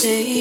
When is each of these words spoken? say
say 0.00 0.39